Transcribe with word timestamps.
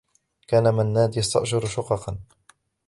كان 0.47 0.73
منّاد 0.73 1.17
يستأجر 1.17 1.65
شققا. 1.65 2.17